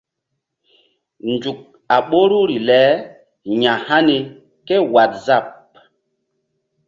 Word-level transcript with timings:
Nzuk 1.31 1.59
a 1.95 1.97
ɓoruri 2.09 2.57
le 2.67 2.79
ya̧hani 3.61 4.17
kéwaazap. 4.65 5.45